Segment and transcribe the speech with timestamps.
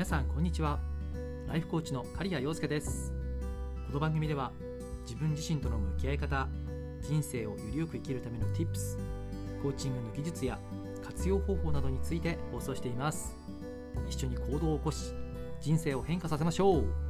[0.00, 0.78] 皆さんこんにちは。
[1.46, 3.12] ライフコーチの刈谷陽介です。
[3.88, 4.50] この番組では
[5.02, 6.48] 自分自身との向き合い方
[7.02, 8.96] 人生をよりよく生きるための Tips
[9.62, 10.58] コーチングの技術や
[11.04, 13.36] 活用方法などについて放送しています。
[14.08, 15.12] 一緒に行動を起こし
[15.60, 17.09] 人生を変化させましょう。